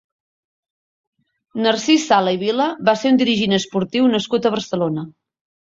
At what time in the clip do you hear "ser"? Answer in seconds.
3.03-3.13